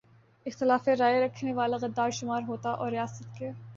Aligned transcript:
اختلاف 0.45 0.87
رائے 0.99 1.19
رکھنے 1.25 1.53
والا 1.53 1.77
غدار 1.81 2.09
شمار 2.11 2.41
ہوتا 2.47 2.69
اور 2.71 2.91
ریاست 2.91 3.37
کے 3.37 3.51